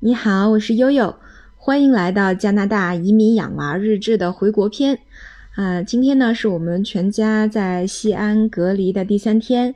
[0.00, 1.16] 你好，我是悠悠，
[1.56, 5.00] 欢迎来到加拿大移民养娃日志的回国篇。
[5.56, 9.74] 啊，今天呢是我们全家在西安隔离的第三天，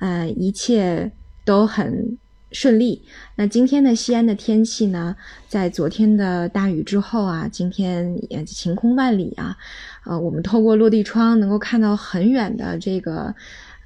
[0.00, 1.12] 啊，一切
[1.44, 2.18] 都很
[2.50, 3.04] 顺利。
[3.36, 5.14] 那今天的西安的天气呢，
[5.46, 9.56] 在昨天的大雨之后啊，今天晴空万里啊。
[10.04, 13.32] 呃，我们透过落地窗能够看到很远的这个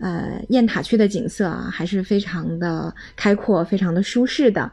[0.01, 4.73] 呃雁塔区的景色啊，还是非常的开阔，非常的舒适的。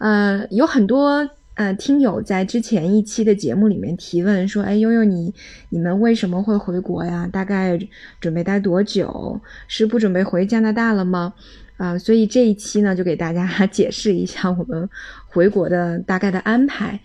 [0.00, 5.34] 呃，有很多呃听友在之前一期的节目里面提问说，哎，悠悠你
[5.68, 7.28] 你们为什么会回国呀？
[7.30, 7.78] 大概
[8.18, 9.38] 准备待多久？
[9.68, 11.34] 是不准备回加拿大了吗？
[11.76, 14.88] 啊，所以这一期呢，就给大家 解释一下我们
[15.28, 16.98] 回国的大概的安排。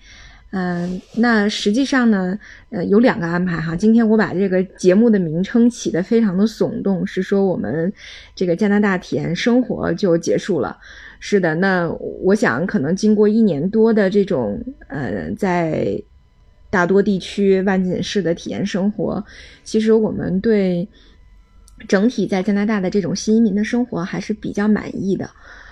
[0.52, 2.39] 嗯，那实际上呢，
[2.70, 3.75] 呃，有两个安排哈。
[3.75, 7.91] 今天我把这个节目的名称起得非常的耸动，是说我们
[8.34, 10.77] 这个加拿大体验生活就结束了。
[11.27, 11.89] 是的，那
[12.21, 15.99] 我想可能经过一年多的这种呃，在
[16.69, 19.25] 大多地区万锦市的体验生活，
[19.63, 20.88] 其实我们对
[21.88, 25.27] 整体在加拿大的这种新移民的生活还是比较满意的。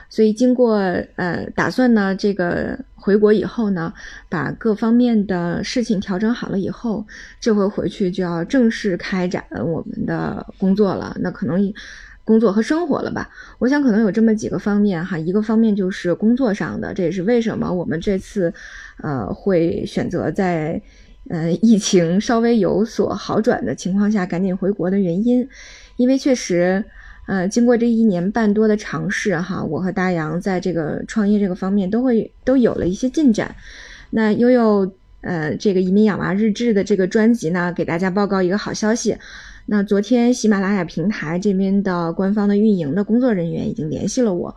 [0.09, 0.77] 所以经过
[1.17, 3.93] 呃打算呢，这个回国以后呢，
[4.29, 7.05] 把各方面的事情调整好了以后，
[7.39, 11.15] 这回回去就要正式开展我们的工作了。
[11.19, 11.71] 那可能。
[12.25, 13.29] 工作和生活了吧？
[13.59, 15.17] 我想可能有这么几个方面哈。
[15.17, 18.53] 一个方面就是工作上的，这也是为什么我们这次，
[19.01, 20.81] 呃，会选择在，
[21.29, 25.47] 呃，疫情稍微有所好转的情况下赶紧回国的原因。
[25.97, 26.85] 因为确实，
[27.27, 33.55] 呃，经过这一年半多的尝试哈，我和大洋在这个创业这个方面都会都有了一些进展。
[34.11, 39.17] 那悠悠，呃，这个移民养娃日志的这个专辑呢，给大家报告一个好消息。
[39.65, 44.53] 那昨天喜马拉雅平台这边的官方的运营的工作人员已经联系了我，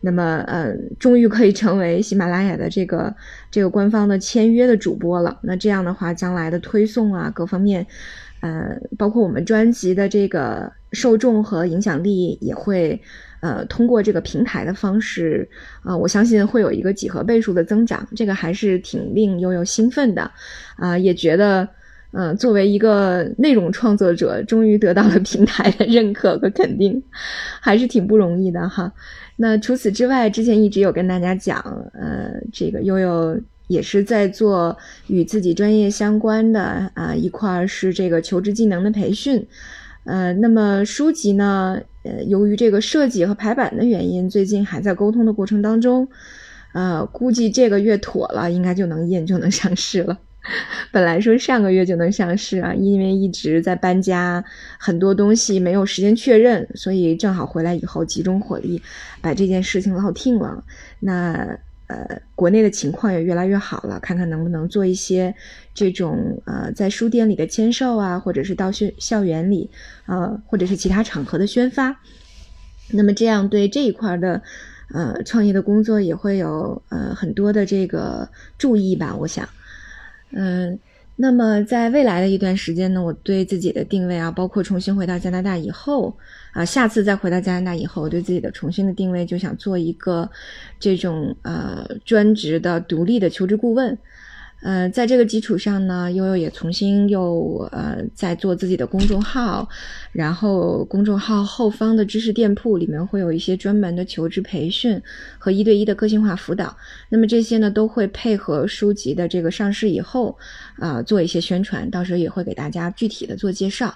[0.00, 3.14] 那么呃，终于可以成为喜马拉雅的这个
[3.50, 5.38] 这个官方的签约的主播了。
[5.42, 7.86] 那这样的话，将来的推送啊，各方面，
[8.40, 12.98] 呃，包括我们专辑的这个受众和影响力也会
[13.40, 15.46] 呃通过这个平台的方式
[15.82, 20.30] 啊，我相信会有一个几何倍数的增长，这个还是挺令悠悠兴奋的
[20.76, 21.68] 啊，也觉得。
[22.12, 27.02] 嗯，作为一个内容创作者，终于得到了平台的认可和肯定，
[27.60, 28.92] 还是挺不容易的哈。
[29.36, 31.58] 那除此之外，之前一直有跟大家讲，
[31.92, 34.74] 呃，这个悠悠也是在做
[35.08, 39.46] 与自己专业相关的啊一块是这个求职技能的培训，
[40.04, 46.08] 呃，那么书籍呢，呃，由于这个设计和排版的原因，最近还在沟通的过程当中，
[46.72, 50.16] 呃，估计这个月妥了，应该就能印就能上市了。
[50.92, 54.44] 本来说上个月就能上市啊，因为一直在搬家，
[54.78, 58.80] 很多东西没有时间确认，所以正好回来以后集中火力
[59.20, 60.64] 把这件事情落定了。
[61.00, 61.58] 那
[61.88, 65.34] 呃，国内的情况也越来越好了，看看能不能做一些
[65.74, 69.70] 这种呃，在书店里的签售啊，或者是到校校园里
[70.06, 72.00] 呃，或者是其他场合的宣发。
[72.90, 74.42] 那么这样对这一块的
[74.94, 79.48] 呃创业的工作也会有呃很多的这个注意吧，我想。
[80.38, 80.78] 嗯，
[81.16, 86.14] 那么在未来的一段时间呢，我对自己的定位啊，包括重新回到加拿大以后
[86.52, 90.30] 啊，下次再回到加拿大以后，我对自己的重新的定位就想做一个
[90.78, 93.96] 这种呃专职的独立的求职顾问。
[94.66, 99.68] 呃，在这个基础上呢，悠悠也重新又呃在做自己的公众号，
[100.10, 105.00] 然后公众号后方的知识店铺里面会有一些专门的求职培训
[105.38, 106.76] 和一对一的个性化辅导。
[107.08, 110.36] 那么这些呢，都会配合书籍的这个上市以后
[110.80, 113.94] 啊做一些宣传，到时候也会给大家具体的做介绍。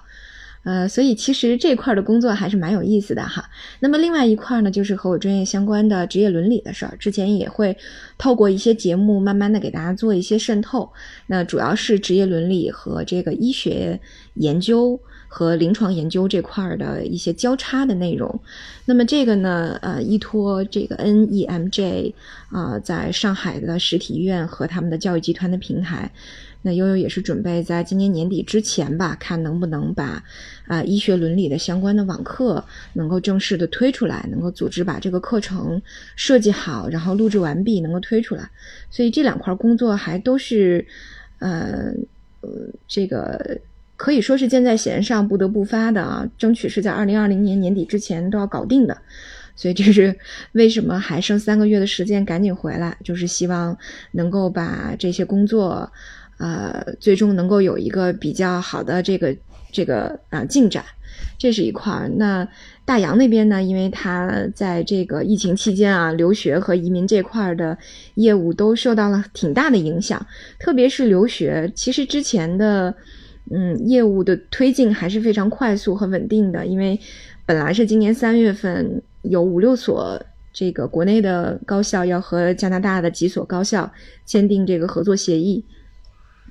[0.62, 3.48] 呃，所以其实这块的工作还是蛮有意思的哈。
[3.80, 7.76] 那么另外一块呢，就是和我专业相关的职业伦理的事儿，之前也会
[8.18, 10.92] 透过一些节目，慢慢的给大家做一些渗透。
[11.26, 13.98] 那主要是职业伦理和这个医学
[14.34, 18.40] 研究和临床研究这块的一些交叉的内容。
[18.84, 22.12] 那么这个呢，呃，依托这个 NEMJ
[22.50, 26.12] 啊，在上海的实体医院和他们的教育集团的平台。
[26.62, 30.22] 那悠悠也是准备在今年年底之前吧，看能不能把
[30.66, 32.62] 啊医学伦理的相关的网课
[32.92, 35.80] 能够正式的推出来，能够组织把这个课程
[36.16, 38.50] 设计好，然后录制完毕，能够推出来。
[38.90, 40.86] 所以这两块工作还都是，
[41.38, 41.94] 呃
[42.42, 42.50] 呃，
[42.86, 43.58] 这个
[43.96, 49.00] 可以说是箭在弦上，不得不发的啊，争取是在二零二零年年底之前都要搞定的。
[49.56, 50.14] 所以这是
[50.52, 53.76] 为什么还剩三个月的时间赶紧回来，就是希望
[54.12, 55.90] 能够把这些工作。
[56.40, 59.36] 呃，最终能够有一个比较好的这个
[59.70, 60.82] 这个啊进展，
[61.38, 62.08] 这是一块儿。
[62.16, 62.48] 那
[62.86, 67.76] 大洋那边呢，因为他在这个疫情期间啊，留学和移民这块的
[68.14, 70.26] 业务都受到了挺大的影响，
[70.58, 72.94] 特别是留学，其实之前的
[73.50, 76.98] 嗯业务的推进还是非常快速和稳定的，因为
[77.44, 80.18] 本来是今年三月份有五六所
[80.54, 83.92] 这个国内的高校要和加拿大的几所高校
[84.24, 85.62] 签订这个合作协议。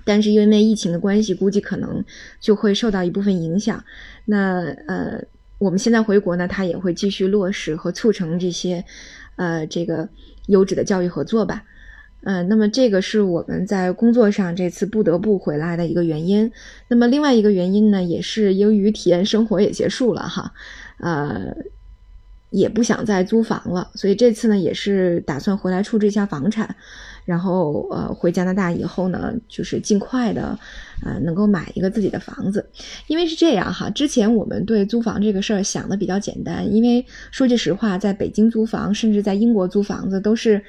[0.06, 2.04] 但是因为疫情的关系，估计可能
[2.40, 3.84] 就会受到一部分影响。
[4.26, 5.24] 那呃，
[5.58, 8.84] 我们现在回国呢，他也会继续落实和促成这些，
[9.36, 10.08] 呃，这个
[10.48, 11.64] 优质的教育合作吧。
[12.22, 16.52] 呃，那么这个是我们在工作上这次不得不回来的一个原因。
[16.90, 20.52] 那么另外一个原因呢，也是由于体验生活也结束了哈，
[20.98, 21.56] 呃，
[22.50, 26.76] 也不想再租房了，所以这次呢，也是打算回来处置一下房产。
[27.30, 30.58] 然后，呃，回加拿大以后呢，就是尽快的，
[31.06, 32.68] 呃，能够买一个自己的房子。
[33.06, 40.60] 因为是这样哈，之前我们对租房这个事儿想的比较简单，因为说句实话，在北京租房，甚至在英国租房子都是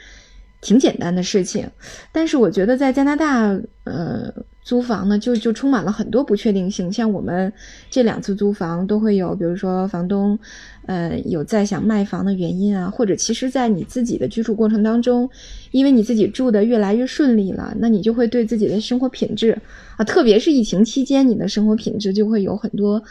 [0.60, 1.68] 挺简单的事情。
[2.12, 4.32] 但是我觉得在加拿大，呃。
[4.62, 6.92] 租房呢，就就充满了很多不确定性。
[6.92, 7.52] 像我们
[7.90, 10.38] 这两次租房都会有，比如说房东，
[10.86, 15.28] 呃，有在想卖房的原因啊，或者其实，在你自己的居住过程当中，
[15.72, 19.58] 因为你自己住的越来越顺利了，那你就会对自己的生活品质
[19.96, 23.02] 啊，特别是疫情期间，你的生活品质就会有很多，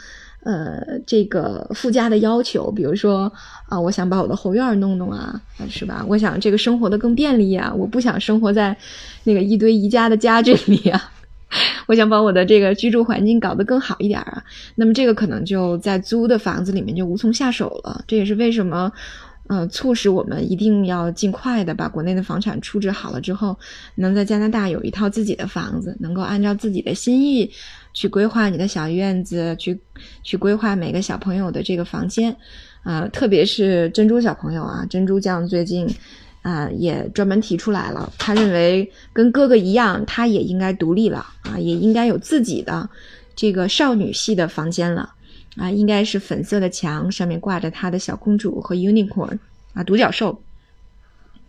[0.42, 2.70] 呃，这个附加的要求。
[2.70, 3.32] 比如说
[3.68, 6.04] 啊，我想把我的后院弄弄啊，是吧？
[6.08, 8.76] 我想这个生活的更便利啊，我不想生活在
[9.24, 11.12] 那个一堆宜家的家具里啊。
[11.86, 14.42] 我想把我的这个居住环境搞得更好一点啊，
[14.76, 18.04] 那么这个可能就在租的房子里面就无从下手了。
[18.06, 18.92] 这也是为什么，
[19.48, 23.58] 呃，促使我们一定要尽快的把国内的房产处置好了之后，
[23.96, 27.50] 能在加拿大有一套自己的房子，能够按照自己的心意
[27.92, 29.78] 去规划你的小院子，去
[30.22, 32.36] 去规划每个小朋友的这个房间，
[32.82, 35.88] 啊，特别是珍珠小朋友啊，珍珠酱最近。
[36.42, 38.10] 啊，也专门提出来了。
[38.16, 42.88] 他认为跟哥哥一样，他也应该独立了啊，也应该有自己的
[43.36, 45.12] 这个少女系的房间了
[45.56, 49.38] 啊，应该是粉色的墙，上面挂着他的小公主和 unicorn
[49.74, 50.42] 啊，独角兽。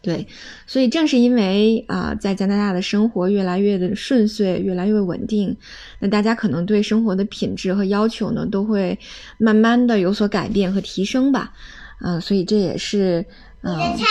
[0.01, 0.27] 对，
[0.65, 5.55] 所以正是因为啊，在加拿大的生活越来越的顺遂，越来越稳定，
[5.99, 8.97] 那大家可能对生活的品质和要求呢，都会
[9.37, 11.53] 慢慢的有所改变和提升吧。
[12.01, 13.23] 嗯，所以这也是
[13.61, 14.07] 你在唱。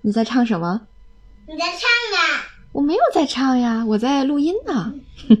[0.00, 0.80] 你在唱什么？
[1.46, 2.44] 你在唱呢？
[2.72, 4.94] 我没有在唱呀，我在录音呢。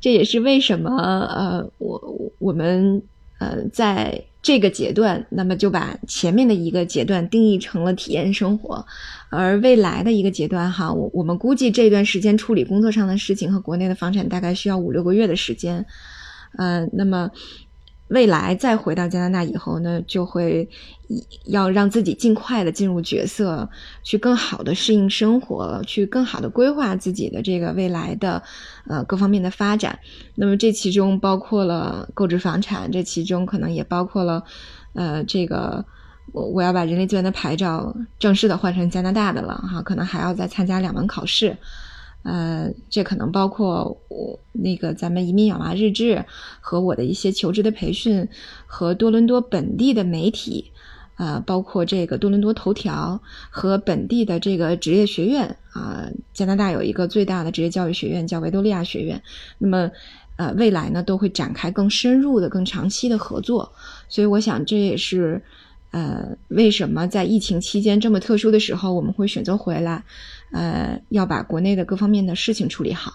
[0.00, 3.00] 这也是为什么呃，我我们
[3.38, 8.86] 呃在这个阶段，那么就把前面的一个阶段定义成了体验生活，
[9.30, 15.84] 而未来的一个阶段哈，我我们估计这段时间处理工作上的事情和国内的房产大概需要五六个月的时间，
[16.58, 17.30] 呃，那么。
[18.14, 20.68] 未来再回到加拿大以后呢，就会
[21.46, 23.68] 要让自己尽快的进入角色，
[24.04, 28.40] 去更好的适应生活，去更好的规划自己的这个未来的
[28.86, 29.98] 呃各方面的发展。
[30.36, 34.44] 那么这其中包括了购置房产，这其中可能也包括了
[34.92, 35.84] 呃这个
[36.32, 41.56] 我我要把人力资源的牌照正式的换成加拿大的了哈，可能还要再参加两门考试。
[42.24, 46.24] 呃，这可能包括我那个咱们移民养娃日志
[46.60, 48.26] 和我的一些求职的培训，
[48.66, 50.72] 和多伦多本地的媒体，
[51.16, 59.22] 呃，包括这个多伦多头条和本地的这个职业学院啊，加拿大有一个最大的职业教育学院叫维多利亚学院，
[59.58, 59.90] 那么
[60.36, 63.70] 呃，未来呢都会展开更深入的、更长期的合作，
[64.08, 65.42] 所以我想这也是
[65.90, 70.02] 呃为什么在疫情期间这么特殊的时候我们会选择回来。
[70.54, 73.12] 呃，要把国内的各方面的事情处理好，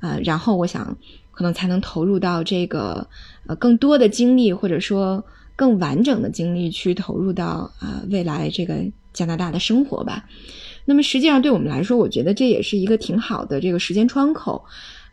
[0.00, 0.96] 呃，然后我想
[1.30, 3.06] 可能才能投入到这个
[3.46, 5.22] 呃更多的精力，或者说
[5.54, 8.76] 更完整的精力去投入到啊未来这个
[9.12, 10.24] 加拿大的生活吧。
[10.86, 14.64] 那么实际上对我们来说，我觉得这也是一个挺好的这个时间窗口，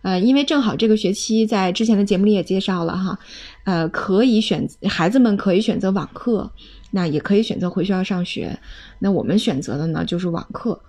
[0.02, 3.20] 呃，因为正好这个学期在之前的节目里也介绍了哈，
[3.66, 6.50] 呃，可以选孩子们可以选择网课，
[6.92, 8.58] 那也可以选择回学校上学，
[9.00, 10.80] 那我们选择的呢就是网课。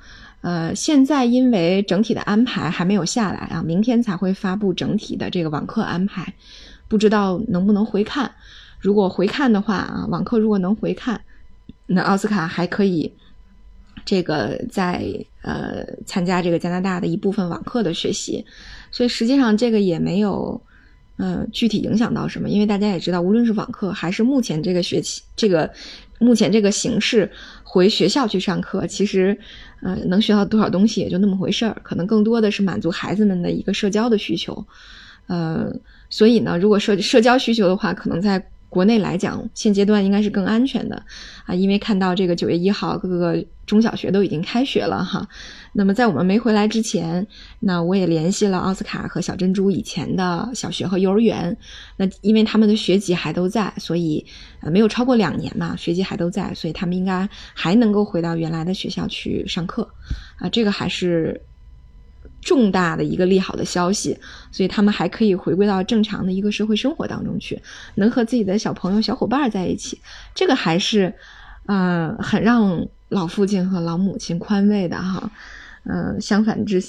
[0.43, 6.33] 呃，现在因为整体的安排还没有下来啊，明天才会发布整体的这个网课安排，
[6.87, 8.31] 不知道能不能回看。
[8.78, 11.21] 如果回看的话啊，网课如果能回看，
[11.87, 13.12] 那奥斯卡还可以
[14.05, 15.02] 这个在
[15.43, 18.45] 呃参加这个加拿大的一部分网课的学习。
[18.93, 20.61] 所以实际上这个也没有
[21.16, 25.69] 呃具体影响到什么，因为大家也知道，无论是网课还是目前这个学期这个
[26.18, 27.30] 目前这个形式
[27.62, 29.38] 回学校去上课，其实。
[29.82, 34.66] 呃，能学到多少东西也就那么回事儿，可能更多的是满足孩子们的一个社交的需求，
[35.26, 35.70] 呃，
[36.08, 41.02] 所以呢，如果社社交需求的话，可能在国内来讲，现阶段应该是更安全的
[41.44, 45.26] 啊，因为看到这个九月一号，各个中小学都已经开学了哈。
[45.73, 47.26] 那么在我们没回来之前，
[47.61, 51.56] 那我也联系了奥斯卡和小珍珠以前的小学和幼儿园，
[51.96, 54.25] 那因为他们的学籍还都在，所以
[54.61, 59.88] 呃没有超过两年嘛，学籍还都在，所以他们应该还能够回到原来的学校去上课
[60.38, 61.40] 啊，这个还是。
[62.47, 64.17] 重大的一个利好的消息，
[64.53, 67.61] 所以他们还可以回归到正常的一个社会生活当中去，
[67.97, 69.99] 能和自己的小朋友、小伙伴在一起，
[70.33, 71.12] 这个还是，
[71.67, 75.29] 呃，很让老父亲和老母亲宽慰的哈。
[75.88, 76.81] 嗯，相反之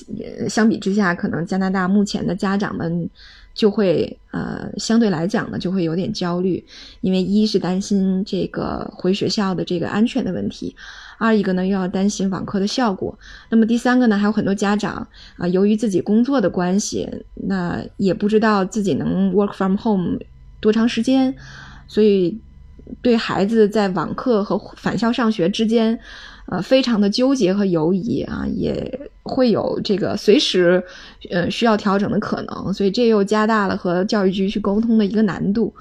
[0.47, 3.09] 相比之下，可能加拿大目前的家长们
[3.53, 6.63] 就会呃相对来讲呢就会有点焦虑，
[7.01, 10.75] 因为一是担心这个回学校的这个安全的问题。
[11.17, 13.17] 二一个呢，又要担心网课的效果。
[13.49, 15.07] 那么第三个呢，还有很多家长
[15.37, 17.07] 啊，由于自己工作的关系，
[17.47, 20.19] 那也不知道自己能 work from home
[20.59, 21.33] 多长时间，
[21.87, 22.39] 所以
[23.01, 25.99] 对孩子在网课和返校上学之间，
[26.47, 30.83] 呃，非常的纠结和犹疑啊，也会有这个随时
[31.31, 32.73] 呃需要调整的可能。
[32.73, 35.73] 所以这又加大了和教育局去沟通的一个难度。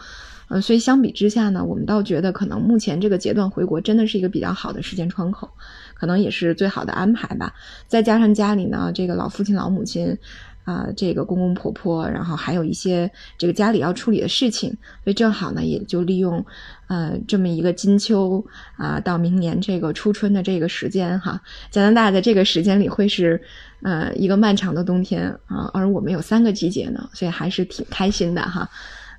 [0.49, 5.51] 呃，所以相比之下呢，我们倒觉得可能目前这个阶段回国真的是一个比较好的时间窗口，
[5.95, 7.53] 可能也是最好的安排吧。
[7.89, 10.17] 再加上家里呢，这个老父亲、老母亲，
[10.65, 14.71] 啊，这个公公婆婆，然后还有一些这个家里要处理的事情，
[15.03, 16.45] 所以正好呢，也就利用，
[16.87, 18.45] 呃，这么一个金秋
[18.77, 21.41] 啊，到明年这个初春的这个时间哈，
[21.73, 23.41] 加拿大在这个时间里会是，
[23.83, 28.69] 呃，一个漫长的冬天啊，而我们有三个季节呢，所以还是挺开心的哈。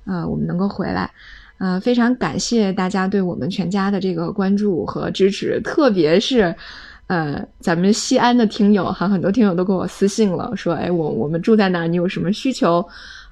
[0.08, 1.10] 啊，我们能够回来，
[1.58, 6.54] 呃，非常感谢大家对我们全家的这个关注和支持，特别是，
[7.08, 11.86] 呃，咱们西安的听友哈，很多听友都给我私信了，说，哎，我我们住在哪？
[11.86, 12.82] 你有什么需求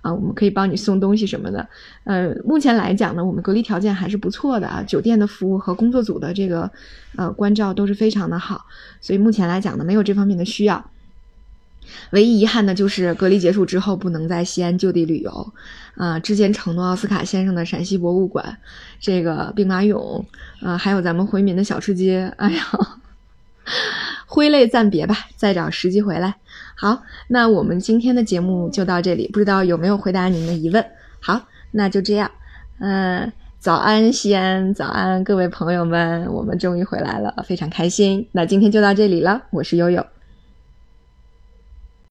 [0.03, 0.13] 啊？
[0.13, 1.67] 我们可以帮你送东西什么的。
[2.05, 6.71] 呃，目前来讲呢，我们隔离条件还是不错的啊，酒店的服务和工作组的这个
[7.17, 8.67] 呃关照都是非常的好，
[9.01, 10.85] 所以目前来讲呢，没有这方面的需要。
[12.11, 15.53] 唯一遗憾的就是隔离结束之后不能在西安就地旅游，
[15.97, 18.59] 啊，之前承诺奥斯卡先生的陕西博物馆，
[19.01, 20.25] 这个兵马俑，
[20.61, 22.63] 啊，还有咱们回民的小吃街，哎呀，
[24.27, 26.37] 挥泪暂别吧，再找时机回来。
[26.75, 30.85] 好，那我们今天的节目就到这里，不知道有没有回答您的疑问？
[31.21, 32.31] 好，那就这样，
[32.79, 38.29] 嗯，早安西安，早安各位朋友们，我们终于回来了，非常开心。
[38.33, 40.05] 那今天就到这里了，我是悠悠。